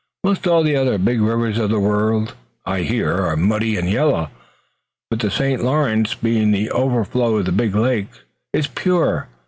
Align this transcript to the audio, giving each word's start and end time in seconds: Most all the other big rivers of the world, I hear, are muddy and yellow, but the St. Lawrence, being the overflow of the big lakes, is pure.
Most 0.23 0.47
all 0.47 0.63
the 0.63 0.75
other 0.75 0.97
big 0.97 1.21
rivers 1.21 1.59
of 1.59 1.69
the 1.69 1.79
world, 1.79 2.33
I 2.65 2.79
hear, 2.79 3.11
are 3.21 3.35
muddy 3.37 3.77
and 3.77 3.87
yellow, 3.87 4.31
but 5.11 5.19
the 5.19 5.29
St. 5.29 5.63
Lawrence, 5.63 6.15
being 6.15 6.49
the 6.49 6.71
overflow 6.71 7.35
of 7.37 7.45
the 7.45 7.51
big 7.51 7.75
lakes, 7.75 8.21
is 8.51 8.65
pure. 8.65 9.27